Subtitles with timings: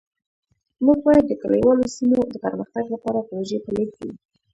[0.85, 4.11] موږ باید د کلیوالو سیمو د پرمختګ لپاره پروژې پلي کړو